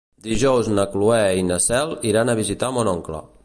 [0.27, 3.25] Dijous na Cloè i na Cel iran a visitar mon oncle.